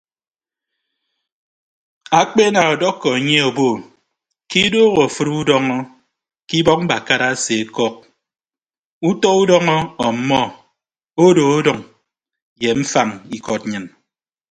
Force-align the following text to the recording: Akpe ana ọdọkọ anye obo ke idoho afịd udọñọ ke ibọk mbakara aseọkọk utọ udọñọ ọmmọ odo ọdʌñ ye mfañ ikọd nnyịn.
Akpe 2.19 2.41
ana 2.49 2.61
ọdọkọ 2.71 3.07
anye 3.17 3.37
obo 3.49 3.67
ke 4.49 4.57
idoho 4.67 4.99
afịd 5.07 5.27
udọñọ 5.41 5.77
ke 6.47 6.55
ibọk 6.61 6.79
mbakara 6.83 7.27
aseọkọk 7.33 7.95
utọ 9.09 9.29
udọñọ 9.41 9.75
ọmmọ 10.07 10.39
odo 11.25 11.43
ọdʌñ 11.57 11.79
ye 12.61 12.69
mfañ 12.81 13.09
ikọd 13.37 13.61
nnyịn. 13.65 13.85